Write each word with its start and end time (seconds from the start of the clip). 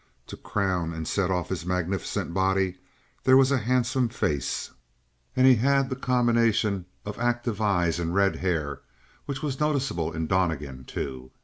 To 0.25 0.35
crown 0.35 0.93
and 0.93 1.07
set 1.07 1.29
off 1.29 1.49
his 1.49 1.63
magnificent 1.63 2.33
body 2.33 2.79
there 3.23 3.37
was 3.37 3.51
a 3.51 3.59
handsome 3.59 4.09
face; 4.09 4.71
and 5.35 5.45
he 5.45 5.57
had 5.57 5.91
the 5.91 5.95
combination 5.95 6.87
of 7.05 7.19
active 7.19 7.61
eyes 7.61 7.99
and 7.99 8.11
red 8.15 8.37
hair, 8.37 8.81
which 9.27 9.43
was 9.43 9.59
noticeable 9.59 10.11
in 10.11 10.25
Donnegan, 10.25 10.85
too. 10.85 11.29